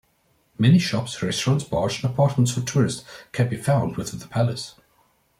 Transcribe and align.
Many 0.57 0.79
shops, 0.79 1.21
restaurants, 1.21 1.63
bars 1.63 2.01
and 2.03 2.11
apartments 2.11 2.51
for 2.53 2.61
tourists 2.61 3.07
can 3.33 3.49
be 3.49 3.55
found 3.57 3.97
within 3.97 4.17
the 4.17 4.25
palace. 4.27 4.73